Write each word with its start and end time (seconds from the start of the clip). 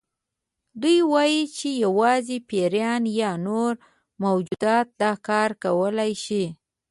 دوی 0.81 0.99
وایي 1.11 1.41
چې 1.57 1.67
یوازې 1.83 2.37
پیریان 2.49 3.03
یا 3.21 3.31
نور 3.47 3.73
موجودات 4.23 4.87
دا 5.01 5.11
کار 5.27 5.49
کولی 5.63 6.13
شي. 6.23 6.45